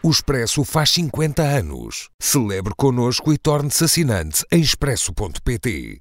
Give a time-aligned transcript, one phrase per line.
[0.00, 2.08] O Expresso faz 50 anos.
[2.20, 6.00] Celebre connosco e torne-se assinante em expresso.pt.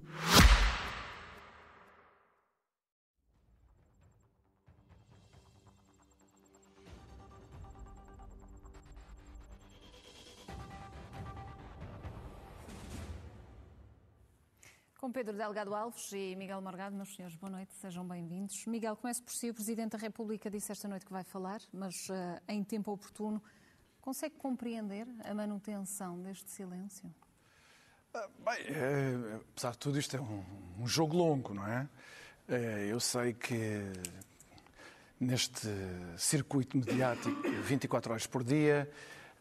[14.99, 18.65] Com Pedro Delgado Alves e Miguel Morgado, meus senhores, boa noite, sejam bem-vindos.
[18.67, 19.49] Miguel, começo por si.
[19.49, 23.41] O Presidente da República disse esta noite que vai falar, mas uh, em tempo oportuno.
[24.07, 27.13] Consegue compreender a manutenção deste silêncio?
[28.13, 30.45] Ah, bem, é, apesar de tudo, isto é um,
[30.79, 31.89] um jogo longo, não é?
[32.47, 32.87] é?
[32.89, 33.83] Eu sei que
[35.19, 35.67] neste
[36.17, 37.35] circuito mediático,
[37.67, 38.89] 24 horas por dia,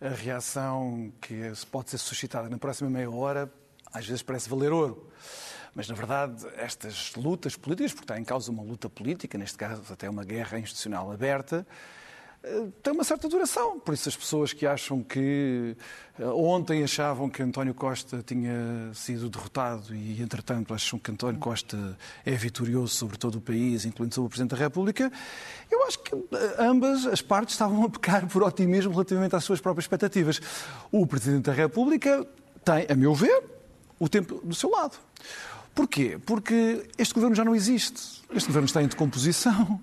[0.00, 3.48] a reação que pode ser suscitada na próxima meia hora
[3.92, 5.12] às vezes parece valer ouro.
[5.76, 9.92] Mas, na verdade, estas lutas políticas, porque está em causa uma luta política, neste caso
[9.92, 11.64] até uma guerra institucional aberta,
[12.82, 13.78] tem uma certa duração.
[13.80, 15.76] Por isso, as pessoas que acham que
[16.18, 21.98] eh, ontem achavam que António Costa tinha sido derrotado e, entretanto, acham que António Costa
[22.24, 25.10] é vitorioso sobre todo o país, incluindo sobre o Presidente da República,
[25.70, 29.60] eu acho que eh, ambas as partes estavam a pecar por otimismo relativamente às suas
[29.60, 30.40] próprias expectativas.
[30.92, 32.26] O Presidente da República
[32.64, 33.42] tem, a meu ver,
[33.98, 34.96] o tempo do seu lado.
[35.74, 36.18] Porquê?
[36.24, 38.22] Porque este governo já não existe.
[38.32, 39.80] Este governo está em decomposição.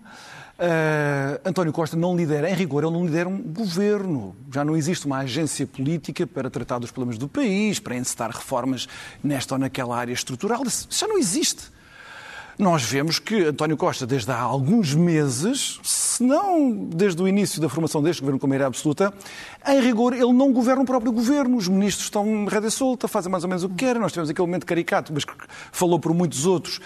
[0.64, 4.34] Uh, António Costa não lidera, em rigor, ele não lidera um governo.
[4.50, 8.88] Já não existe uma agência política para tratar dos problemas do país, para encetar reformas
[9.22, 10.64] nesta ou naquela área estrutural.
[10.64, 11.74] Isso já não existe
[12.58, 15.80] nós vemos que António Costa, desde há alguns meses,
[16.14, 19.12] se não desde o início da formação deste governo com maioria absoluta,
[19.68, 21.58] em rigor, ele não governa o próprio governo.
[21.58, 24.02] Os ministros estão rede solta, fazem mais ou menos o que querem.
[24.02, 25.34] Nós tivemos aquele momento caricato, mas que
[25.72, 26.80] falou por muitos outros,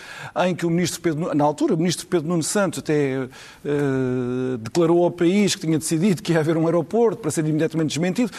[0.46, 5.04] em que o ministro Pedro, na altura, o ministro Pedro Nuno Santos até uh, declarou
[5.04, 8.32] ao país que tinha decidido que ia haver um aeroporto para ser imediatamente desmentido.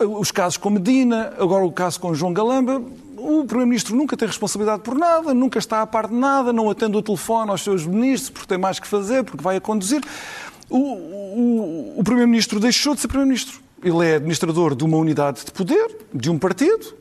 [0.00, 2.82] Uh, os casos com Medina, agora o caso com João Galamba
[3.22, 6.96] o Primeiro-Ministro nunca tem responsabilidade por nada, nunca está a par de nada, não atende
[6.96, 10.02] o telefone aos seus ministros porque tem mais que fazer, porque vai a conduzir.
[10.68, 13.60] O, o, o Primeiro-Ministro deixou de ser Primeiro-Ministro.
[13.82, 16.94] Ele é administrador de uma unidade de poder, de um partido,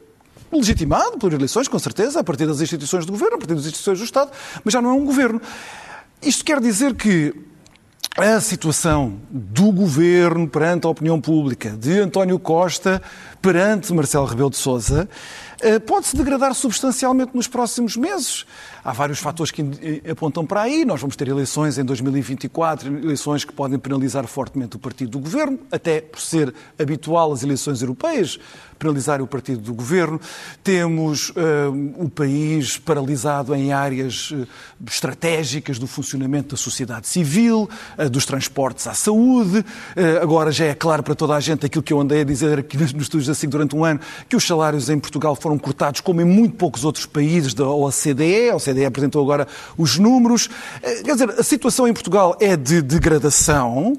[0.51, 3.99] legitimado por eleições, com certeza, a partir das instituições do governo, a partir das instituições
[3.99, 4.31] do Estado,
[4.63, 5.41] mas já não é um governo.
[6.21, 7.33] Isto quer dizer que
[8.17, 13.01] a situação do governo perante a opinião pública, de António Costa
[13.41, 15.07] perante Marcelo Rebelo de Sousa,
[15.61, 18.45] eh, pode-se degradar substancialmente nos próximos meses.
[18.83, 19.63] Há vários fatores que
[20.11, 20.83] apontam para aí.
[20.83, 25.57] Nós vamos ter eleições em 2024, eleições que podem penalizar fortemente o partido do governo,
[25.71, 28.37] até por ser habitual as eleições europeias
[28.81, 30.19] penalizar o partido do governo.
[30.63, 31.33] Temos uh,
[31.97, 34.33] o país paralisado em áreas
[34.87, 39.65] estratégicas do funcionamento da sociedade civil, uh, dos transportes à saúde.
[40.21, 42.77] agora já é claro para toda a gente aquilo que eu andei a dizer aqui
[42.77, 43.99] nos estúdios assim durante um ano,
[44.29, 48.49] que os salários em Portugal foram cortados como em muito poucos outros países da OCDE.
[48.51, 50.49] A OCDE apresentou agora os números.
[51.03, 53.97] Quer dizer, a situação em Portugal é de degradação.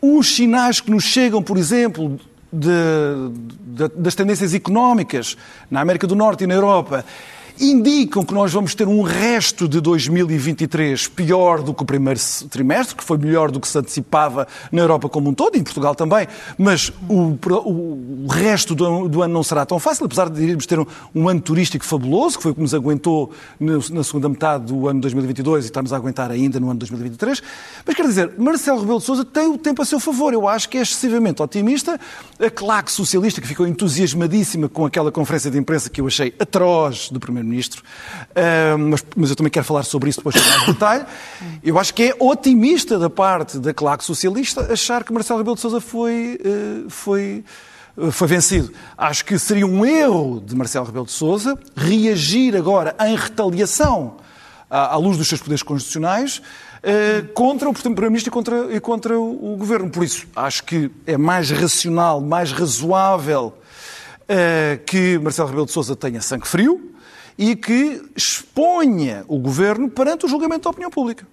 [0.00, 2.18] Os sinais que nos chegam, por exemplo,
[2.52, 2.68] de,
[3.66, 5.36] de, das tendências económicas
[5.70, 7.04] na América do Norte e na Europa
[7.60, 12.96] indicam que nós vamos ter um resto de 2023 pior do que o primeiro trimestre,
[12.96, 15.94] que foi melhor do que se antecipava na Europa como um todo, e em Portugal
[15.94, 16.26] também,
[16.56, 20.78] mas o, o, resto do, do, ano não será tão fácil, apesar de irmos ter
[20.78, 24.66] um, um, ano turístico fabuloso, que foi o que nos aguentou no, na segunda metade
[24.66, 27.42] do ano 2022 e está-nos a aguentar ainda no ano 2023.
[27.84, 30.32] Mas quer dizer, Marcelo Rebelo de Sousa tem o tempo a seu favor.
[30.32, 31.98] Eu acho que é excessivamente otimista.
[32.38, 37.10] A claque socialista, que ficou entusiasmadíssima com aquela conferência de imprensa que eu achei atroz
[37.10, 40.66] do primeiro Primeiro-Ministro, uh, mas, mas, eu também quero falar sobre isso depois com mais
[40.66, 41.06] detalhe.
[41.62, 45.62] Eu acho que é otimista da parte da claque socialista achar que Marcelo Rebelo de
[45.62, 47.44] Sousa foi, uh, foi,
[47.96, 48.72] uh, foi vencido.
[48.96, 54.16] Acho que seria um erro de Marcelo Rebelo de Sousa reagir agora em retaliação
[54.70, 56.42] à, à luz dos seus poderes constitucionais
[57.34, 59.90] contra o Primeiro-Ministro e contra, e contra o, o, Governo.
[59.90, 63.52] Por isso, acho que é mais racional, mais razoável
[64.28, 66.92] uh, que Marcelo Rebelo de Sousa tenha sangue frio,
[67.38, 71.26] e que exponha o governo perante o julgamento da opinião pública.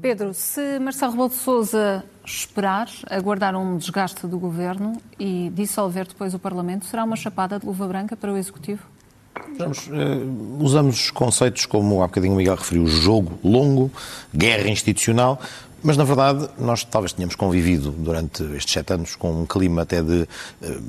[0.00, 6.34] Pedro, se Marcelo Rebelo de Sousa esperar, aguardar um desgaste do governo e dissolver depois
[6.34, 8.82] o Parlamento, será uma chapada de luva branca para o Executivo?
[9.54, 13.90] Usamos, uh, usamos conceitos como há bocadinho o Miguel referiu, jogo longo,
[14.34, 15.40] guerra institucional,
[15.84, 20.00] Mas, na verdade, nós talvez tenhamos convivido durante estes sete anos com um clima até
[20.00, 20.28] de
[20.62, 20.82] uh,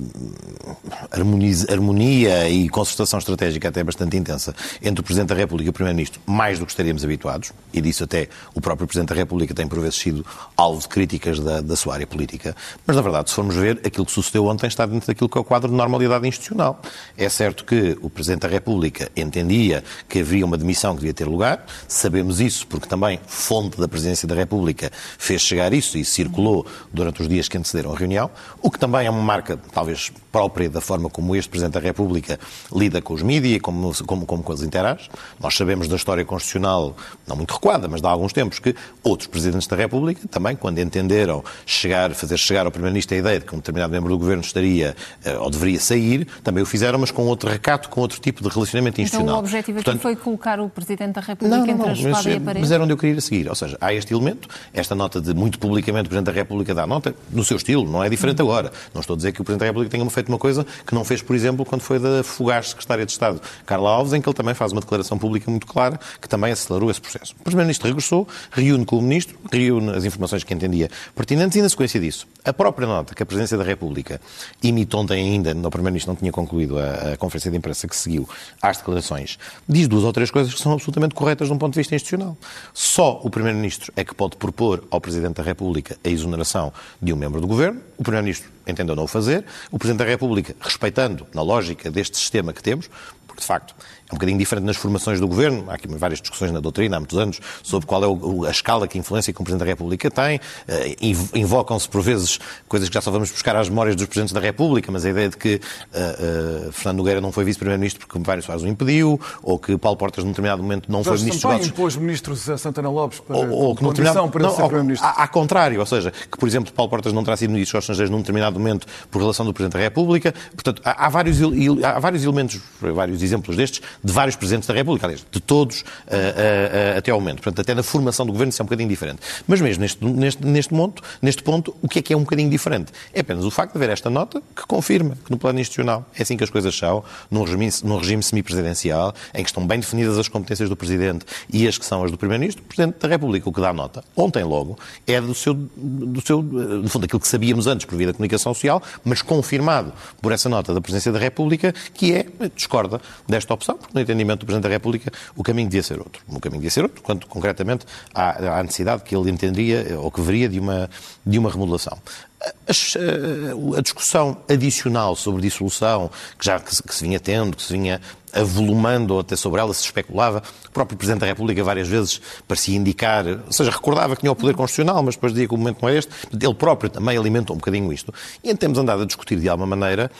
[1.68, 4.54] harmonia e concertação estratégica até bastante intensa
[4.84, 8.04] entre o Presidente da República e o Primeiro-Ministro, mais do que estaríamos habituados, e disso
[8.04, 10.24] até o próprio Presidente da República tem por vezes sido
[10.56, 12.56] alvo de críticas da, da sua área política.
[12.86, 15.42] Mas, na verdade, se formos ver, aquilo que sucedeu ontem está dentro daquilo que é
[15.42, 16.80] o quadro de normalidade institucional.
[17.18, 21.26] É certo que o Presidente da República entendia que havia uma demissão que devia ter
[21.26, 26.66] lugar, sabemos isso porque também fonte da Presidência da República fez chegar isso e circulou
[26.92, 28.30] durante os dias que antecederam a reunião,
[28.62, 32.40] o que também é uma marca, talvez própria da forma como este Presidente da República
[32.76, 35.10] lida com os mídias, como, como, como com as interages.
[35.40, 36.96] Nós sabemos da história constitucional,
[37.28, 40.80] não muito recuada, mas de há alguns tempos, que outros Presidentes da República também, quando
[40.80, 44.42] entenderam chegar, fazer chegar ao Primeiro-Ministro a ideia de que um determinado membro do Governo
[44.42, 48.42] estaria eh, ou deveria sair, também o fizeram, mas com outro recato, com outro tipo
[48.42, 49.36] de relacionamento institucional.
[49.36, 51.90] Então o objetivo Portanto, aqui foi colocar o Presidente da República não, não, entre não,
[51.90, 52.60] a espada mas, e a parede?
[52.62, 53.50] Mas era onde eu queria ir a seguir.
[53.50, 56.88] Ou seja, há este elemento, esta nota de muito publicamente o Presidente da República dá
[56.88, 58.72] nota, no seu estilo, não é diferente agora.
[58.94, 61.04] Não estou a dizer que o Presidente da República tenha feito uma coisa que não
[61.06, 64.36] fez, por exemplo, quando foi da fugaz Secretária de Estado Carla Alves, em que ele
[64.36, 67.36] também faz uma declaração pública muito clara que também acelerou esse processo.
[67.40, 71.70] O Primeiro-Ministro regressou, reúne com o Ministro, reúne as informações que entendia pertinentes e, na
[71.70, 74.20] sequência disso, a própria nota que a Presidência da República
[74.64, 78.28] emite ontem ainda, o Primeiro-Ministro não tinha concluído a, a conferência de imprensa que seguiu
[78.62, 79.38] às declarações,
[79.70, 82.36] diz duas ou três coisas que são absolutamente corretas de um ponto de vista institucional.
[82.74, 86.72] Só o Primeiro-Ministro é que pode propor ao Presidente da República a exoneração
[87.02, 87.82] de um membro do Governo.
[87.98, 89.46] O Primeiro-Ministro entendeu não o fazer.
[89.72, 92.90] O Presidente da República, respeitando na lógica deste sistema que temos,
[93.28, 93.76] porque de facto
[94.14, 95.66] um bocadinho diferente nas formações do governo.
[95.68, 98.98] Há aqui várias discussões na doutrina há muitos anos sobre qual é a escala que
[98.98, 100.40] a influência que o Presidente da República tem.
[100.68, 100.96] Eh,
[101.36, 104.92] invocam-se, por vezes, coisas que já só vamos buscar às memórias dos Presidentes da República,
[104.92, 108.64] mas a ideia de que uh, uh, Fernando Nogueira não foi Vice-Primeiro-Ministro porque Mário Soares
[108.64, 111.96] o impediu, ou que Paulo Portas, num determinado momento, não Jorge foi Ministro Sampaio impôs
[111.96, 115.10] ministros a Santana Lopes para, ou, ou que condição para não, ser Primeiro-Ministro.
[115.16, 118.10] Ao contrário, ou seja, que, por exemplo, Paulo Portas não terá sido Ministro dos Estrangeiros
[118.12, 120.34] num determinado momento por relação do Presidente da República.
[120.54, 121.38] Portanto, há, há, vários,
[121.84, 125.84] há vários elementos, vários exemplos destes, de vários Presidentes da República, aliás, de todos uh,
[125.84, 127.42] uh, até ao momento.
[127.42, 129.20] Portanto, até na formação do Governo isso é um bocadinho diferente.
[129.48, 132.50] Mas mesmo neste, neste, neste, ponto, neste ponto, o que é que é um bocadinho
[132.50, 132.92] diferente?
[133.14, 136.24] É apenas o facto de haver esta nota que confirma que no plano institucional é
[136.24, 140.18] assim que as coisas são, num regime, num regime semipresidencial, em que estão bem definidas
[140.18, 143.50] as competências do Presidente e as que são as do Primeiro-Ministro, o Presidente da República,
[143.50, 144.78] o que dá nota, ontem logo,
[145.08, 148.54] é do seu, do seu, no fundo, aquilo que sabíamos antes por via da comunicação
[148.54, 153.78] social, mas confirmado por essa nota da Presidência da República, que é, discorda desta opção,
[153.78, 156.22] porque no entendimento do Presidente da República o caminho devia ser outro.
[156.28, 160.22] O caminho devia ser outro, quanto concretamente à, à necessidade que ele entendia ou que
[160.22, 160.90] veria de uma,
[161.26, 161.98] de uma remodelação.
[162.42, 167.64] A, a, discussão adicional sobre dissolução, que já que se, que se vinha tendo, que
[167.64, 168.02] se vinha
[168.34, 170.42] avolumando, ou até sobre ela se especulava.
[170.68, 174.36] O próprio Presidente da República várias vezes parecia indicar, ou seja, recordava que tinha o
[174.36, 176.12] poder constitucional, mas depois dizia que o momento não é este.
[176.34, 178.14] Ele próprio também alimentou um bocadinho isto.
[178.44, 180.12] E temos andado a discutir de alguma maneira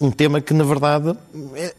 [0.00, 1.16] um tema que, na verdade,
[1.54, 1.74] é,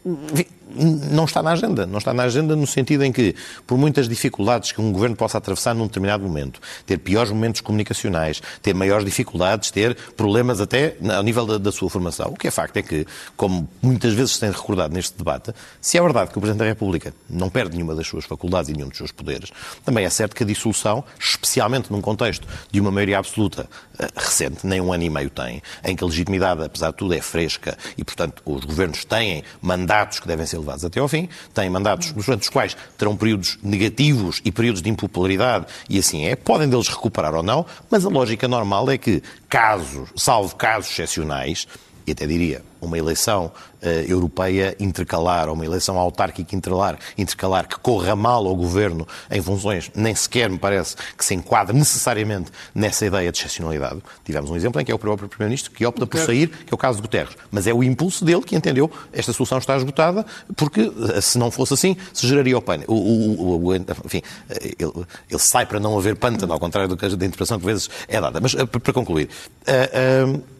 [0.74, 1.86] não está na agenda.
[1.86, 3.34] Não está na agenda no sentido em que,
[3.66, 8.42] por muitas dificuldades que um governo possa atravessar num determinado momento, ter piores momentos comunicacionais,
[8.62, 12.28] ter maiores dificuldades, ter problemas até ao nível da, da sua formação.
[12.28, 13.06] O que é facto é que,
[13.36, 16.66] como muitas vezes se tem recordado neste debate, se é verdade que o Presidente da
[16.66, 19.50] República não perde nenhuma das suas faculdades e nenhum dos seus poderes,
[19.84, 23.68] também é certo que a dissolução, especialmente num contexto de uma maioria absoluta
[23.98, 27.14] uh, recente, nem um ano e meio tem, em que a legitimidade, apesar de tudo,
[27.14, 31.28] é fresca e, portanto, os governos têm mandatos que devem ser levados até ao fim,
[31.54, 36.36] têm mandatos durante os quais terão períodos negativos e períodos de impopularidade, e assim é,
[36.36, 41.66] podem deles recuperar ou não, mas a lógica normal é que, casos, salvo casos excepcionais,
[42.06, 47.78] e até diria uma eleição uh, europeia intercalar, ou uma eleição autárquica intercalar, intercalar que
[47.78, 53.06] corra mal ao governo em funções, nem sequer me parece que se enquadre necessariamente nessa
[53.06, 54.02] ideia de excepcionalidade.
[54.24, 56.74] Tivemos um exemplo em que é o próprio Primeiro-Ministro que opta por sair, que é
[56.74, 57.36] o caso de Guterres.
[57.50, 61.50] Mas é o impulso dele que entendeu esta solução está esgotada, porque eh, se não
[61.50, 62.92] fosse assim, se geraria o pânico.
[62.92, 64.92] O, o, o, enfim, eh, ele,
[65.30, 66.94] ele, sai para não haver pântano, ao contrário da
[67.26, 68.40] interpretação que às vezes é dada.
[68.40, 69.28] Mas para concluir.
[69.62, 70.51] Uh, uh,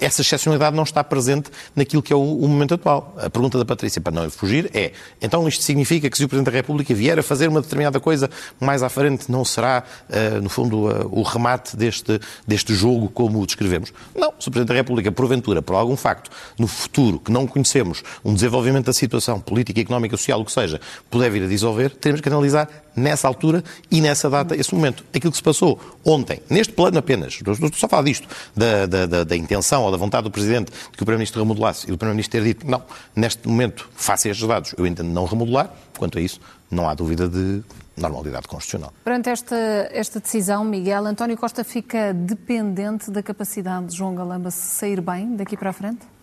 [0.00, 3.14] essa excepcionalidade não está presente naquilo que é o, o, momento atual.
[3.18, 6.52] A pergunta da Patrícia, para não fugir, é: então isto significa que se o Presidente
[6.52, 8.28] da República vier a fazer uma determinada coisa
[8.60, 13.40] mais à frente, não será, uh, no fundo, uh, o remate deste, deste jogo como
[13.40, 13.92] o descrevemos?
[14.14, 14.34] Não.
[14.38, 18.34] Se o Presidente da República, porventura, por algum facto, no futuro, que não conhecemos, um
[18.34, 20.80] desenvolvimento da situação política, económica, social, o que seja,
[21.10, 25.04] puder vir a dissolver, teremos que analisar nessa altura e nessa data, esse momento.
[25.14, 29.06] Aquilo que se passou ontem, neste plano apenas, estou só a falar disto, da, da,
[29.06, 31.98] da, da intenção ou da vontade do Presidente de que o Primeiro-Ministro remodelasse e o
[31.98, 32.82] Primeiro-Ministro ter dito, não,
[33.14, 36.94] neste momento, face a estes dados, eu entendo não remodelar, quanto a isso, não há
[36.94, 37.62] dúvida de
[37.96, 38.92] normalidade constitucional.
[39.04, 39.56] Perante esta,
[39.92, 45.56] esta decisão, Miguel, António Costa fica dependente da capacidade de João Galamba sair bem daqui
[45.56, 46.13] para a frente?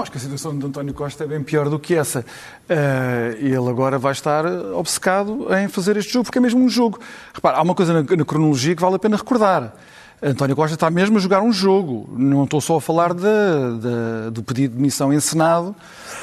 [0.00, 2.20] Acho que a situação de António Costa é bem pior do que essa.
[2.20, 6.98] Uh, ele agora vai estar obcecado em fazer este jogo, porque é mesmo um jogo.
[7.34, 9.74] Repara, há uma coisa na, cronologia que vale a pena recordar.
[10.22, 12.08] António Costa está mesmo a jogar um jogo.
[12.16, 15.74] Não estou só a falar de, de, do pedido de missão em Senado,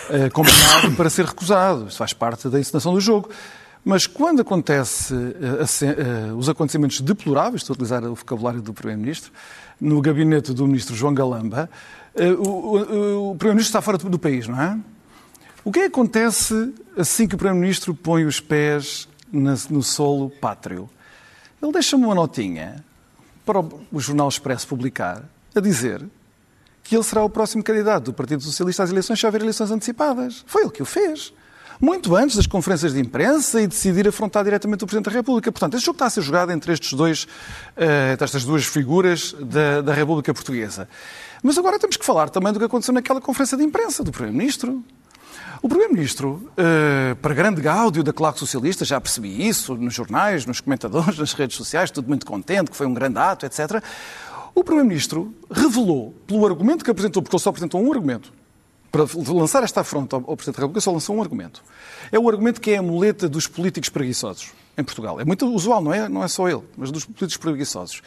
[0.09, 1.87] uh, combinado para ser recusado.
[1.87, 3.29] Isso faz parte da encenação do jogo.
[3.83, 9.31] Mas quando acontece uh, uh, os acontecimentos deploráveis, estou a utilizar o vocabulário do Primeiro-Ministro,
[9.79, 11.69] no gabinete do Ministro João Galamba,
[12.25, 14.77] o, o, o Primeiro-Ministro está fora do país, não é?
[15.63, 20.89] O que, é que acontece assim que o Primeiro-Ministro põe os pés no solo pátrio?
[21.61, 22.83] Ele deixa-me uma notinha
[23.45, 25.23] para o Jornal Expresso publicar,
[25.55, 26.05] a dizer
[26.83, 30.43] que ele será o próximo candidato do Partido Socialista às eleições se houver eleições antecipadas.
[30.47, 31.33] Foi ele que o fez.
[31.79, 35.51] Muito antes das conferências de imprensa e decidir afrontar diretamente o Presidente da República.
[35.51, 39.81] Portanto, este jogo está a ser jogado entre estes dois, uh, estas duas figuras da,
[39.81, 40.87] da República Portuguesa.
[41.41, 44.83] Mas agora temos que falar também do que aconteceu naquela conferência de imprensa do Primeiro-Ministro.
[45.61, 50.61] O Primeiro-Ministro, uh, para grande gáudio da claque socialista, já percebi isso nos jornais, nos
[50.61, 53.83] comentadores, nas redes sociais, tudo muito contente, que foi um grande ato, etc.
[54.53, 58.31] O Primeiro-Ministro revelou, pelo argumento que apresentou, porque ele só apresentou um argumento,
[58.91, 61.63] para lançar esta afronta ao Presidente da República, só lançou um argumento.
[62.11, 65.19] É o argumento que é a muleta dos políticos preguiçosos em Portugal.
[65.19, 68.01] É muito usual, não é, não é só ele, mas dos políticos preguiçosos.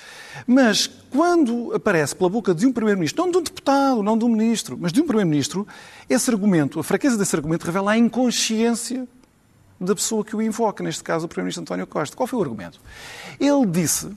[0.46, 4.28] Mas quando aparece pela boca de um Primeiro-Ministro, não de um deputado, não de um
[4.28, 5.66] Ministro, mas de um Primeiro-Ministro,
[6.08, 9.06] esse argumento, a fraqueza desse argumento revela a inconsciência
[9.80, 12.16] da pessoa que o invoca, neste caso o Primeiro-Ministro António Costa.
[12.16, 12.80] Qual foi o argumento?
[13.38, 14.08] Ele disse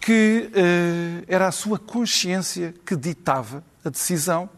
[0.00, 4.48] que uh, era a sua consciência que ditava a decisão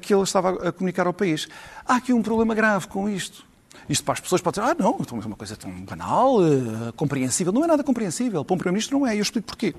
[0.00, 1.48] que ele estava a comunicar ao país.
[1.86, 3.44] Há aqui um problema grave com isto.
[3.88, 6.92] Isto para as pessoas pode dizer, ah, não, então é uma coisa tão banal, uh,
[6.96, 7.52] compreensível.
[7.52, 8.44] Não é nada compreensível.
[8.44, 9.14] Para um Primeiro-Ministro não é.
[9.14, 9.74] E eu explico porquê.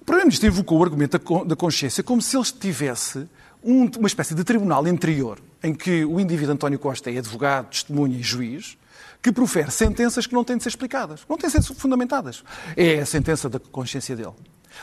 [0.00, 3.28] O Primeiro-Ministro invocou o argumento da consciência como se ele tivesse
[3.62, 8.18] um, uma espécie de tribunal interior em que o indivíduo António Costa é advogado, testemunha
[8.18, 8.76] e juiz,
[9.22, 12.42] que profere sentenças que não têm de ser explicadas, não têm de ser fundamentadas.
[12.76, 14.32] É a sentença da consciência dele.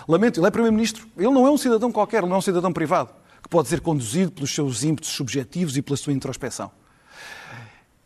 [0.07, 1.05] Lamento, ele é Primeiro-Ministro.
[1.17, 3.09] Ele não é um cidadão qualquer, ele não é um cidadão privado,
[3.49, 6.71] que pode ser conduzido pelos seus ímpetos subjetivos e pela sua introspeção.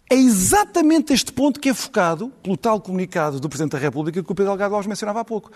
[0.09, 4.31] É exatamente este ponto que é focado pelo tal comunicado do Presidente da República que
[4.31, 5.51] o Pedro Delgado Alves mencionava há pouco.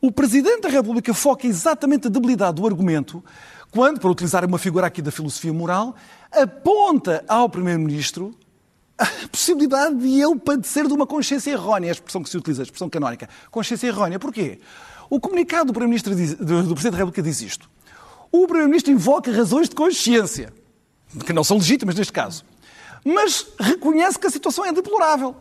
[0.00, 3.22] O Presidente da República foca exatamente a debilidade do argumento
[3.70, 5.94] quando, para utilizar uma figura aqui da filosofia moral,
[6.32, 8.34] aponta ao Primeiro-Ministro
[8.96, 12.64] a possibilidade de ele padecer de uma consciência errónea, a expressão que se utiliza, a
[12.64, 13.28] expressão canónica.
[13.50, 14.18] Consciência errónea.
[14.18, 14.58] Porquê?
[15.08, 17.70] O comunicado do, Primeiro-Ministro do, do Presidente da República diz isto.
[18.30, 20.52] O Primeiro-Ministro invoca razões de consciência,
[21.24, 22.44] que não são legítimas neste caso
[23.04, 25.34] mas reconhece que a situação é deplorável.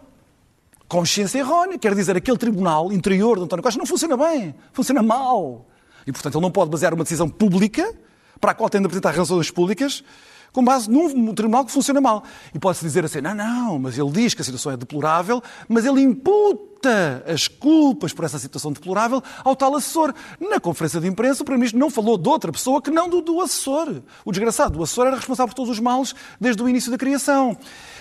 [0.87, 5.65] Consciência errónea, quer dizer, aquele tribunal interior de António Costa não funciona bem, funciona mal.
[6.05, 7.93] E, portanto, ele não pode basear uma decisão pública,
[8.39, 10.03] para a qual tem de apresentar razões públicas,
[10.51, 12.23] com base num tribunal que funciona mal.
[12.53, 15.85] E pode-se dizer assim, não, não, mas ele diz que a situação é deplorável, mas
[15.85, 20.13] ele imputa as culpas por essa situação deplorável ao tal assessor.
[20.39, 23.41] Na conferência de imprensa, o Primeiro-Ministro não falou de outra pessoa que não do, do
[23.41, 24.01] assessor.
[24.25, 27.57] O desgraçado, o assessor era responsável por todos os males desde o início da criação.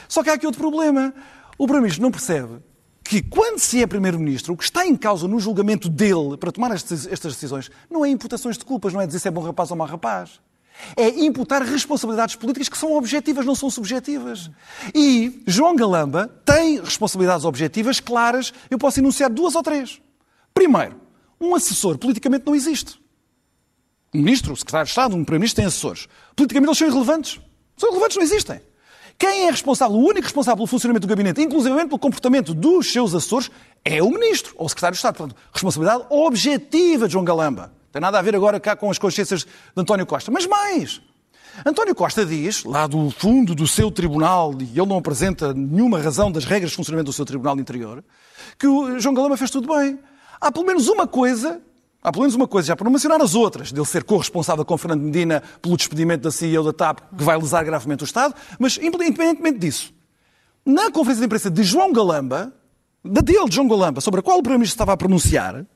[0.08, 1.12] Só que há aqui outro problema.
[1.58, 2.60] O Primeiro-Ministro não percebe
[3.08, 6.72] que quando se é Primeiro-Ministro, o que está em causa no julgamento dele para tomar
[6.72, 9.76] estas decisões não é imputações de culpas, não é dizer se é bom rapaz ou
[9.76, 10.40] mau rapaz
[10.96, 14.50] é imputar responsabilidades políticas que são objetivas, não são subjetivas.
[14.94, 18.52] E João Galamba tem responsabilidades objetivas claras.
[18.70, 20.00] Eu posso enunciar duas ou três.
[20.52, 21.00] Primeiro,
[21.40, 23.00] um assessor politicamente não existe.
[24.14, 26.08] Um ministro, um secretário de Estado, um primeiro-ministro têm assessores.
[26.34, 27.40] Politicamente eles são irrelevantes.
[27.76, 28.60] São irrelevantes, não existem.
[29.18, 33.14] Quem é responsável, o único responsável pelo funcionamento do gabinete, inclusive pelo comportamento dos seus
[33.14, 33.50] assessores,
[33.84, 35.16] é o ministro ou o secretário de Estado.
[35.16, 37.72] Portanto, responsabilidade objetiva de João Galamba.
[37.92, 40.30] Tem nada a ver agora cá com as consciências de António Costa.
[40.30, 41.00] Mas mais,
[41.64, 46.30] António Costa diz, lá do fundo do seu tribunal, e ele não apresenta nenhuma razão
[46.30, 48.04] das regras de funcionamento do seu tribunal interior,
[48.58, 49.98] que o João Galamba fez tudo bem.
[50.38, 51.62] Há pelo menos uma coisa,
[52.06, 54.78] há pelo menos uma coisa, já para não mencionar as outras, dele ser corresponsável com
[54.78, 58.78] Fernando Medina pelo despedimento da CEO da TAP, que vai lesar gravemente o Estado, mas
[58.78, 59.92] independentemente disso,
[60.64, 62.52] na conferência de imprensa de João Galamba,
[63.04, 65.66] da dele, de João Galamba, sobre a qual o Primeiro-Ministro estava a pronunciar,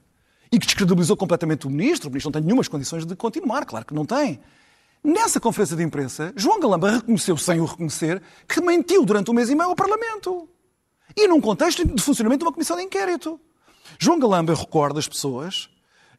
[0.53, 2.09] e que descredibilizou completamente o ministro.
[2.09, 4.41] O ministro não tem nenhumas condições de continuar, claro que não tem.
[5.03, 9.49] Nessa conferência de imprensa, João Galamba reconheceu, sem o reconhecer, que mentiu durante um mês
[9.49, 10.49] e meio ao Parlamento.
[11.17, 13.41] E num contexto de funcionamento de uma comissão de inquérito.
[13.99, 15.69] João Galamba recorda as pessoas,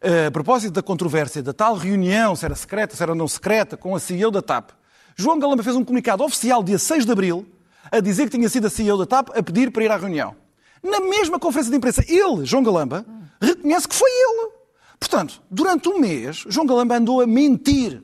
[0.02, 3.96] a propósito da controvérsia da tal reunião, se era secreta, se era não secreta, com
[3.96, 4.72] a CEO da TAP.
[5.16, 7.46] João Galamba fez um comunicado oficial dia 6 de abril
[7.92, 10.36] a dizer que tinha sido a CEO da TAP a pedir para ir à reunião.
[10.82, 13.06] Na mesma conferência de imprensa, ele, João Galamba,
[13.40, 14.52] reconhece que foi ele.
[15.00, 18.02] Portanto, durante um mês, João Galamba andou a mentir.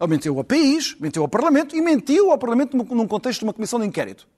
[0.00, 3.52] Ele mentiu ao país, mentiu ao Parlamento e mentiu ao Parlamento num contexto de uma
[3.52, 4.28] comissão de inquérito.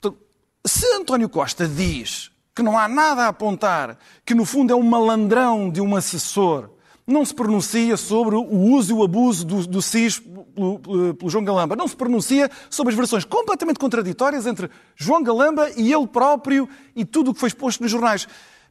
[0.00, 0.22] Portanto,
[0.64, 4.82] se António Costa diz que não há nada a apontar, que no fundo é um
[4.82, 6.70] malandrão de um assessor,
[7.06, 10.78] não se pronuncia sobre o uso e o abuso do, do SIS pelo,
[11.14, 15.92] pelo, João Galamba, não se pronuncia sobre as versões completamente contraditórias entre João Galamba e
[15.92, 18.26] ele próprio e tudo o que foi exposto nos jornais.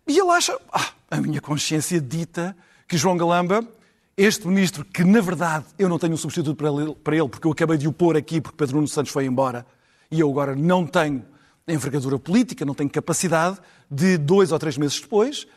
[0.08, 3.64] E ele acha, ah, a minha consciência dita que João Galamba,
[4.18, 7.48] este ministro, que na verdade eu não tenho um substituto para ele, para ele porque
[7.48, 9.66] eu acabei de o pôr aqui porque Pedro Nuno Santos foi embora
[10.10, 11.24] e eu agora não tenho
[11.68, 15.48] envergadura política, não tenho capacidade de, dois ou três meses depois,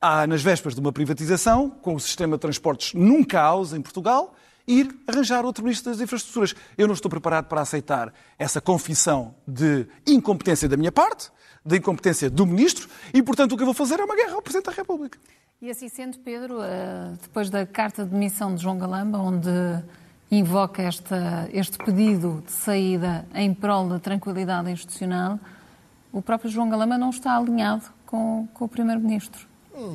[0.00, 4.34] há, nas vésperas de uma privatização, com o sistema de transportes num caos em Portugal,
[4.66, 6.54] ir arranjar outro ministro das infraestruturas.
[6.76, 11.30] Eu não estou preparado para aceitar essa confissão de incompetência da minha parte,
[11.64, 14.42] da incompetência do ministro, e, portanto, o que eu vou fazer é uma guerra ao
[14.42, 15.18] Presidente da República.
[15.60, 19.48] E assim sendo, Pedro, eh, depois da carta de demissão de João Galamba, onde
[20.30, 25.38] invoca esta, este pedido de saída em prol da tranquilidade institucional,
[26.12, 29.47] o próprio João Galamba não está alinhado com, com o Primeiro-Ministro.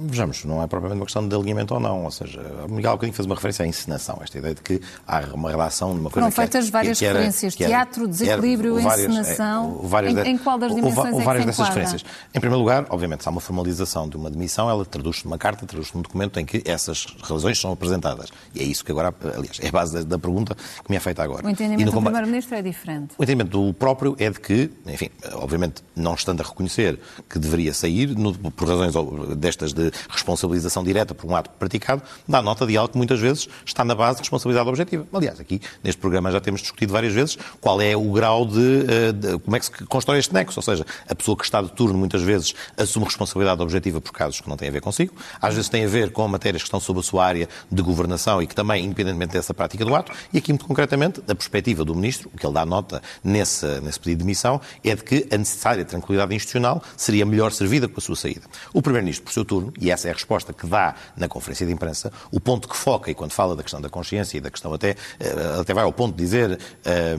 [0.05, 2.05] Vejamos, não é propriamente uma questão de alinhamento ou não.
[2.05, 4.81] Ou seja, o Miguel há bocadinho fez uma referência à encenação, esta ideia de que
[5.05, 6.31] há uma relação de uma coisa.
[6.31, 9.81] Foram feitas que, várias que era, referências: que era, teatro, desequilíbrio, várias, encenação.
[9.83, 12.05] É, várias em, em, qual das dimensões ou, é várias dessas referências.
[12.33, 15.65] Em primeiro lugar, obviamente, se há uma formalização de uma demissão, ela traduz-se numa carta,
[15.65, 18.29] traduz-se num documento em que essas razões são apresentadas.
[18.55, 20.99] E é isso que agora, aliás, é a base da, da pergunta que me é
[20.99, 21.45] feita agora.
[21.45, 23.15] O entendimento do Primeiro-Ministro é diferente.
[23.17, 26.99] O entendimento do próprio é de que, enfim, obviamente, não estando a reconhecer
[27.29, 28.93] que deveria sair, no, por razões
[29.37, 33.47] destas de responsabilização direta por um ato praticado, dá nota de algo que muitas vezes
[33.65, 35.05] está na base de responsabilidade objetiva.
[35.13, 39.11] Aliás, aqui neste programa já temos discutido várias vezes qual é o grau de, eh,
[39.11, 41.71] de como é que se constrói este nexo, ou seja, a pessoa que está de
[41.71, 45.53] turno muitas vezes assume responsabilidade objetiva por casos que não têm a ver consigo, às
[45.53, 48.47] vezes tem a ver com matérias que estão sob a sua área de governação e
[48.47, 52.29] que também, independentemente dessa prática do ato, e aqui muito concretamente, da perspectiva do Ministro,
[52.33, 55.85] o que ele dá nota nesse, nesse pedido de demissão, é de que a necessária
[55.85, 58.41] tranquilidade institucional seria melhor servida com a sua saída.
[58.73, 61.71] O Primeiro-Ministro, por seu turno, e essa é a resposta que dá na conferência de
[61.71, 64.73] imprensa, o ponto que foca, e quando fala da questão da consciência e da questão
[64.73, 67.17] até, eh, até vai ao ponto de dizer, eh,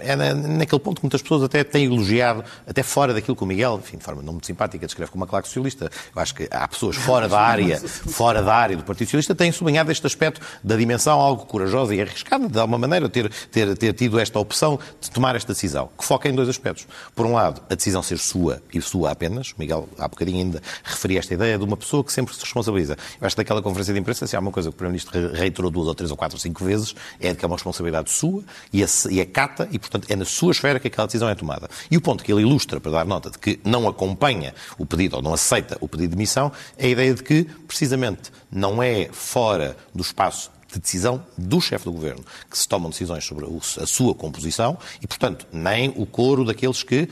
[0.00, 3.80] é naquele ponto que muitas pessoas até têm elogiado, até fora daquilo que o Miguel,
[3.82, 5.90] enfim, de forma não muito simpática, descreve como uma claque socialista.
[6.14, 9.52] Eu acho que há pessoas fora da área, fora da área do Partido Socialista, têm
[9.52, 13.92] sublinhado este aspecto da dimensão algo corajosa e arriscada, de alguma maneira, ter, ter, ter
[13.92, 16.86] tido esta opção de tomar esta decisão, que foca em dois aspectos.
[17.14, 19.50] Por um lado, a decisão ser sua e sua apenas.
[19.50, 22.96] O Miguel, há bocadinho ainda referia esta ideia de uma pessoa que sempre se responsabiliza.
[23.20, 25.70] Eu acho que daquela conferência de imprensa, se há uma coisa que o Primeiro-Ministro reiterou
[25.70, 28.84] duas ou três ou quatro ou cinco vezes, é que é uma responsabilidade sua e,
[29.10, 31.68] e acata, e portanto é na sua esfera que aquela decisão é tomada.
[31.90, 35.16] E o ponto que ele ilustra, para dar nota de que não acompanha o pedido
[35.16, 39.08] ou não aceita o pedido de demissão, é a ideia de que, precisamente, não é
[39.12, 43.86] fora do espaço de decisão do chefe do governo, que se tomam decisões sobre a
[43.86, 47.08] sua composição e, portanto, nem o coro daqueles que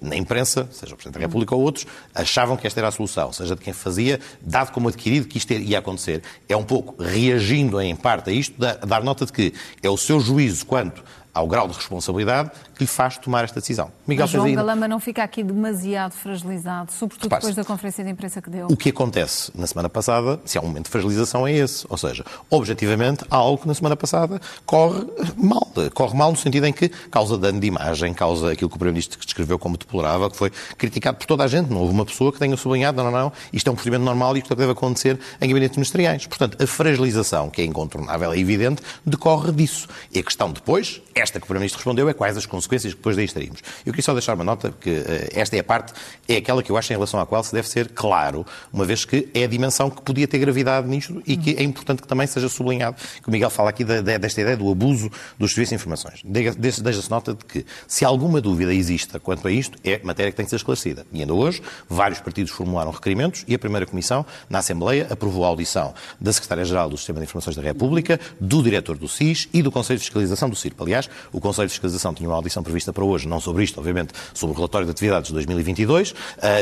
[0.00, 3.32] na imprensa, seja o Presidente da República ou outros, achavam que esta era a solução,
[3.32, 6.22] seja de quem fazia, dado como adquirido que isto ia acontecer.
[6.48, 9.52] É um pouco reagindo em parte a isto, dar nota de que
[9.82, 11.02] é o seu juízo quanto
[11.34, 13.90] ao grau de responsabilidade que lhe faz tomar esta decisão.
[14.06, 14.60] Miguel Mas João ainda...
[14.60, 18.66] Galamba não fica aqui demasiado fragilizado, sobretudo depois da conferência de imprensa que deu?
[18.70, 21.86] O que acontece na semana passada, se há um momento de fragilização, é esse.
[21.88, 25.66] Ou seja, objetivamente, há algo que na semana passada corre mal.
[25.94, 29.18] Corre mal no sentido em que causa dano de imagem, causa aquilo que o Primeiro-Ministro
[29.24, 31.70] descreveu como deplorável, que foi criticado por toda a gente.
[31.70, 34.36] Não houve uma pessoa que tenha sublinhado, não, não, não, isto é um procedimento normal
[34.36, 36.26] e isto deve acontecer em gabinetes ministeriais.
[36.26, 39.88] Portanto, a fragilização, que é incontornável, é evidente, decorre disso.
[40.12, 42.98] E a questão depois, esta que o Primeiro-Ministro respondeu, é quais as consequências consequências que
[42.98, 43.60] depois daí estaríamos.
[43.84, 45.92] Eu queria só deixar uma nota, que uh, esta é a parte,
[46.28, 49.04] é aquela que eu acho em relação à qual se deve ser claro, uma vez
[49.04, 52.26] que é a dimensão que podia ter gravidade nisto e que é importante que também
[52.26, 56.22] seja sublinhado, que o Miguel fala aqui desta ideia do abuso dos serviços de informações.
[56.24, 60.44] Deixa-se nota de que, se alguma dúvida exista quanto a isto, é matéria que tem
[60.44, 61.06] que ser esclarecida.
[61.12, 65.48] E ainda hoje, vários partidos formularam requerimentos e a primeira Comissão, na Assembleia, aprovou a
[65.48, 69.70] audição da Secretária-Geral do Sistema de Informações da República, do Diretor do SIS e do
[69.70, 70.80] Conselho de Fiscalização do CIRP.
[70.80, 74.12] Aliás, o Conselho de Fiscalização tinha uma audição prevista para hoje, não sobre isto, obviamente,
[74.34, 76.10] sobre o relatório de atividades de 2022.
[76.10, 76.14] Uh,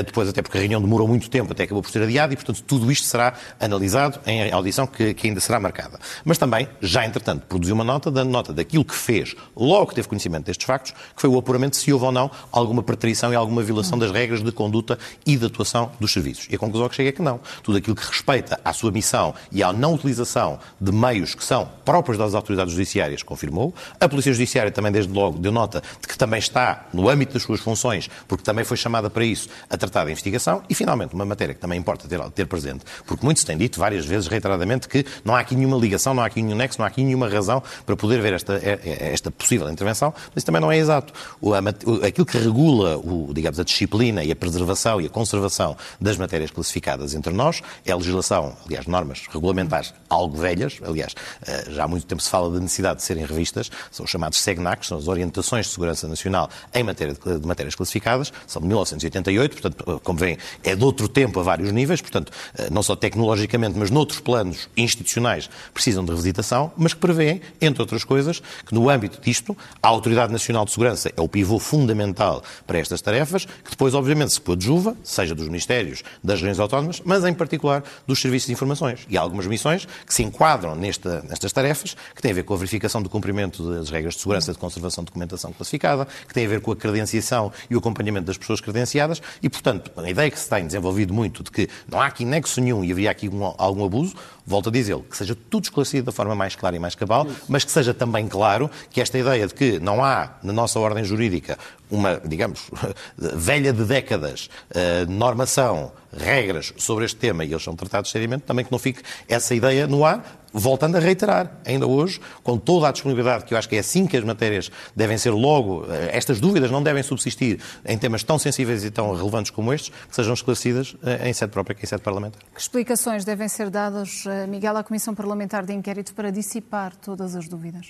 [0.04, 2.62] depois, até porque a reunião demorou muito tempo, até acabou por ser adiada e, portanto,
[2.62, 5.98] tudo isto será analisado em audição que, que ainda será marcada.
[6.24, 10.08] Mas também, já entretanto, produziu uma nota, dando nota daquilo que fez logo que teve
[10.08, 13.62] conhecimento destes factos, que foi o apuramento se houve ou não alguma preterição e alguma
[13.62, 16.46] violação das regras de conduta e de atuação dos serviços.
[16.50, 17.40] E a conclusão que chega é que não.
[17.62, 21.68] Tudo aquilo que respeita à sua missão e à não utilização de meios que são
[21.84, 23.74] próprios das autoridades judiciárias confirmou.
[24.00, 27.60] A Polícia Judiciária também, desde logo, deu nota que também está, no âmbito das suas
[27.60, 31.54] funções, porque também foi chamada para isso, a tratar da investigação, e finalmente uma matéria
[31.54, 35.04] que também importa ter, ter presente, porque muito se tem dito várias vezes, reiteradamente, que
[35.24, 37.62] não há aqui nenhuma ligação, não há aqui nenhum nexo, não há aqui nenhuma razão
[37.84, 41.12] para poder ver esta, é, é, esta possível intervenção, mas isso também não é exato.
[41.40, 41.58] O, a,
[42.06, 46.50] aquilo que regula, o, digamos, a disciplina e a preservação e a conservação das matérias
[46.50, 51.14] classificadas entre nós é a legislação, aliás, normas regulamentares algo velhas, aliás,
[51.46, 54.38] eh, já há muito tempo se fala da necessidade de serem revistas, são os chamados
[54.38, 58.68] SEGNACs, são as Orientações de Segurança Nacional em matéria de, de matérias classificadas, são de
[58.68, 62.82] 1988, portanto, eh, como veem, é de outro tempo a vários níveis, portanto, eh, não
[62.82, 68.42] só tecnologicamente, mas noutros planos institucionais precisam de revisitação, mas que prevêem, entre outras coisas,
[68.66, 73.00] que no âmbito disto, a Autoridade Nacional de Segurança é o pivô fundamental para estas
[73.00, 77.82] tarefas, que depois, obviamente, se coadjuva, seja dos Ministérios, das regiões autónomas, mas em particular
[78.06, 79.00] dos Serviços de Informações.
[79.08, 82.54] E há algumas missões que se enquadram nesta, nestas tarefas, que têm a ver com
[82.54, 86.48] a verificação do cumprimento das regras de segurança de conservação de documentação que têm a
[86.48, 90.38] ver com a credenciação e o acompanhamento das pessoas credenciadas, e, portanto, a ideia que
[90.38, 93.54] se tem desenvolvido muito de que não há aqui nexo nenhum e haveria aqui um,
[93.58, 94.14] algum abuso,
[94.46, 97.64] volto a dizê-lo, que seja tudo esclarecido da forma mais clara e mais cabal, mas
[97.64, 101.58] que seja também claro que esta ideia de que não há na nossa ordem jurídica
[101.90, 102.70] uma, digamos,
[103.16, 108.64] velha de décadas, uh, normação, regras sobre este tema e eles são tratados seriamente, também
[108.64, 112.92] que não fique essa ideia no ar, voltando a reiterar, ainda hoje, com toda a
[112.92, 116.40] disponibilidade, que eu acho que é assim que as matérias devem ser logo, eh, estas
[116.40, 120.32] dúvidas não devem subsistir em temas tão sensíveis e tão relevantes como estes, que sejam
[120.32, 122.40] esclarecidas eh, em sede própria, que é em sede parlamentar.
[122.54, 127.48] Que explicações devem ser dadas, Miguel, à Comissão Parlamentar de Inquérito para dissipar todas as
[127.48, 127.88] dúvidas?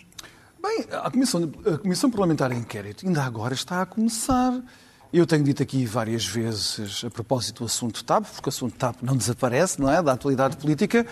[0.62, 4.62] Bem, a Comissão, a Comissão Parlamentar de Inquérito ainda agora está a começar.
[5.12, 8.96] Eu tenho dito aqui várias vezes, a propósito do assunto TAP, porque o assunto TAP
[9.00, 10.02] não desaparece, não é?
[10.02, 11.06] Da atualidade política,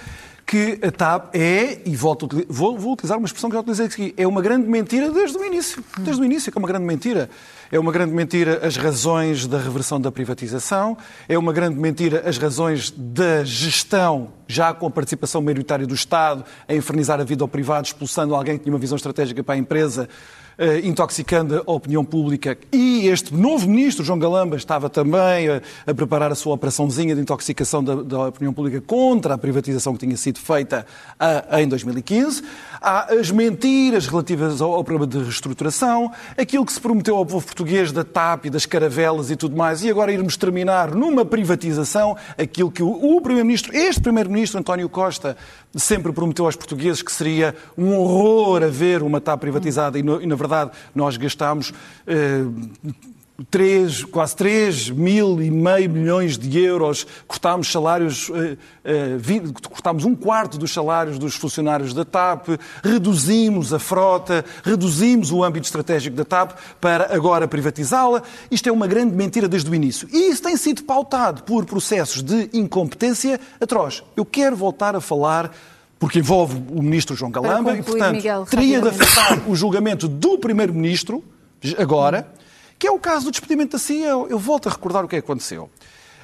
[0.47, 4.15] que a TAP é, e volto, vou, vou utilizar uma expressão que já utilizei aqui,
[4.17, 5.83] é uma grande mentira desde o início.
[5.99, 7.31] Desde o início, que é uma grande mentira.
[7.71, 12.37] É uma grande mentira as razões da reversão da privatização, é uma grande mentira as
[12.37, 17.49] razões da gestão, já com a participação maioritária do Estado, a infernizar a vida ao
[17.49, 20.07] privado, expulsando alguém que tinha uma visão estratégica para a empresa,
[20.85, 22.57] intoxicando a opinião pública.
[22.73, 27.21] E este novo ministro, João Galamba, estava também a, a preparar a sua operaçãozinha de
[27.21, 30.87] intoxicação da, da, opinião pública contra a privatização que tinha sido feita
[31.59, 32.43] em 2015.
[32.81, 37.45] Há as mentiras relativas ao, ao problema de reestruturação, aquilo que se prometeu ao povo
[37.45, 42.17] português da TAP e das caravelas e tudo mais, e agora irmos terminar numa privatização,
[42.37, 45.37] aquilo que o, o Primeiro-Ministro, este Primeiro-Ministro, António Costa,
[45.75, 50.27] sempre prometeu aos portugueses que seria um horror haver uma TAP privatizada e, no, e
[50.27, 51.73] na verdade, nós gastámos
[52.07, 52.45] eh,
[53.51, 59.19] 3, quase 3 mil e meio milhões de euros, cortámos salários, eh, eh,
[59.71, 62.49] cortámos um quarto dos salários dos funcionários da TAP,
[62.83, 68.23] reduzimos a frota, reduzimos o âmbito estratégico da TAP para agora privatizá-la.
[68.51, 70.09] Isto é uma grande mentira desde o início.
[70.13, 74.03] E isso tem sido pautado por processos de incompetência atroz.
[74.17, 75.53] Eu quero voltar a falar
[76.03, 80.37] porque envolve o ministro João Galamba e, portanto, Miguel, teria de afetar o julgamento do
[80.37, 81.23] primeiro-ministro,
[81.79, 82.27] agora,
[82.77, 84.27] que é o caso do despedimento da CEO.
[84.29, 85.71] Eu volto a recordar o que aconteceu.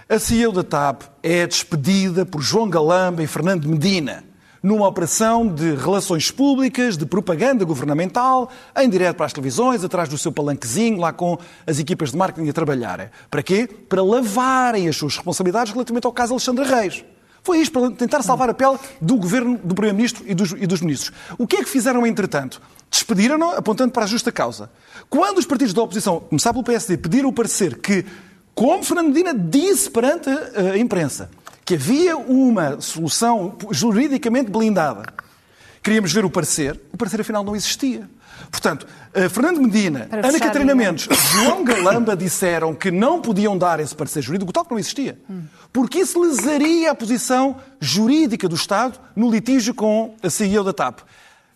[0.08, 4.24] A CEO da TAP é despedida por João Galamba e Fernando Medina
[4.60, 10.18] numa operação de relações públicas, de propaganda governamental, em direto para as televisões, atrás do
[10.18, 13.10] seu palanquezinho, lá com as equipas de marketing a trabalharem.
[13.30, 13.68] Para quê?
[13.88, 17.04] Para lavarem as suas responsabilidades relativamente ao caso Alexandre Reis.
[17.48, 20.82] Foi isto para tentar salvar a pele do governo, do Primeiro-Ministro e dos, e dos
[20.82, 21.16] ministros.
[21.38, 22.60] O que é que fizeram, entretanto?
[22.90, 24.70] Despediram-no apontando para a justa causa.
[25.08, 28.04] Quando os partidos da oposição, começar pelo PSD, pediram o parecer que,
[28.54, 31.30] como Fernando Medina disse perante a, a imprensa,
[31.64, 35.04] que havia uma solução juridicamente blindada,
[35.82, 38.10] queríamos ver o parecer, o parecer afinal não existia.
[38.50, 43.94] Portanto, eh, Fernando Medina, Ana Catarina Mendes, João Galamba disseram que não podiam dar esse
[43.94, 45.18] parecer jurídico, tal que não existia.
[45.72, 51.00] Porque isso lesaria a posição jurídica do Estado no litígio com a CEO da TAP.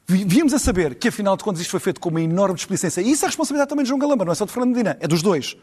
[0.07, 3.01] Víamos a saber que, afinal de contas, isto foi feito com uma enorme displicência.
[3.01, 4.97] E isso é a responsabilidade também de João Galamba, não é só de Fernando Medina,
[5.01, 5.57] é dos dois.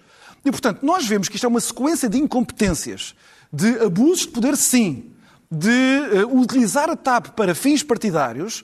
[0.44, 3.14] E, portanto, nós vemos que isto é uma sequência de incompetências,
[3.52, 5.12] de abusos de poder, sim,
[5.52, 8.64] de uh, utilizar a TAP para fins partidários,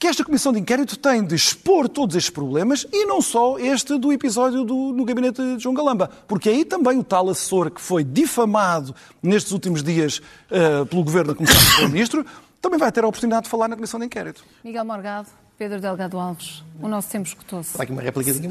[0.00, 3.98] que esta comissão de inquérito tem de expor todos estes problemas e não só este
[3.98, 7.82] do episódio do, no gabinete de João Galamba, porque aí também o tal assessor que
[7.82, 12.24] foi difamado nestes últimos dias uh, pelo governo, a começar pelo ministro,
[12.62, 14.42] também vai ter a oportunidade de falar na comissão de inquérito.
[14.64, 15.28] Miguel Morgado,
[15.60, 17.76] Pedro Delgado Alves, o nosso tempo escutou-se.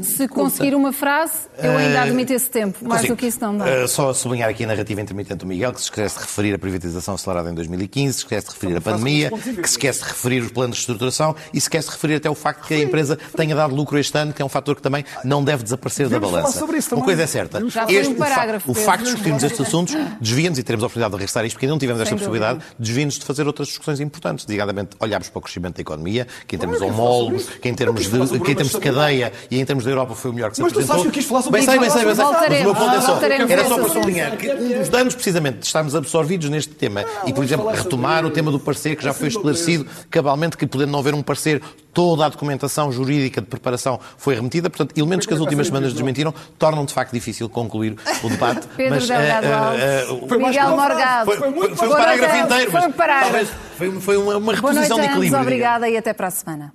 [0.04, 2.86] Se conseguir uma frase, eu ainda admito esse tempo.
[2.86, 3.64] Mais do que isso não dá.
[3.64, 6.58] Uh, só sublinhar aqui a narrativa intermitente do Miguel, que se esquece de referir a
[6.58, 10.40] privatização acelerada em 2015, se esquece de referir a pandemia, que se esquece de referir
[10.42, 13.18] os planos de estrukturação e se esquece de referir até o facto que a empresa
[13.36, 16.20] tenha dado lucro este ano, que é um fator que também não deve desaparecer da
[16.20, 16.60] balança.
[16.60, 17.58] sobre isso Uma coisa é certa.
[17.58, 21.16] Foi um parágrafo, o facto de discutirmos estes assuntos desvia-nos e teremos a oportunidade de
[21.16, 24.44] regressar a isto, porque ainda não tivemos esta possibilidade, desvia-nos de fazer outras discussões importantes,
[24.44, 28.02] designadamente olharmos para o crescimento da economia, que em termos de homólogos, que em termos
[28.10, 30.56] de, que em termos de cadeia e em termos da Europa foi o melhor que
[30.56, 30.96] se Mas tu apresentou.
[30.96, 32.24] sabes que eu quis falar sobre Bem sei, bem sei, bem sei.
[32.24, 35.58] Mas o meu ponto é só, era só para sublinhar que um dos danos, precisamente,
[35.58, 39.12] de estarmos absorvidos neste tema e, por exemplo, retomar o tema do parecer que já
[39.12, 41.60] foi esclarecido cabalmente, que podendo não haver um parecer,
[41.92, 44.70] toda a documentação jurídica de preparação foi remetida.
[44.70, 48.66] Portanto, elementos que as últimas semanas desmentiram tornam de facto difícil concluir o debate.
[48.76, 50.70] Pedro Mas, Delgado eh, eh, eh, Miguel.
[50.70, 51.24] Morgado.
[51.26, 53.30] foi, foi- foi um parágrafo inteiro, Foi mas um parágrafo.
[53.30, 55.40] talvez foi, foi uma, uma Boa noite reposição de equilíbrio.
[55.42, 56.72] obrigada e até para a semana.